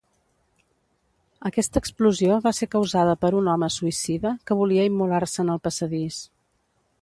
[1.49, 6.19] Aquesta explosió va ser causada per un home suïcida que volia immolar-se en el passadís.